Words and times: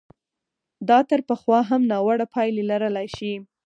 دا 0.89 0.99
تر 1.09 1.19
پخوا 1.29 1.59
هم 1.69 1.81
ناوړه 1.91 2.25
پایلې 2.33 2.63
لرلای 2.71 3.07
شي. 3.17 3.33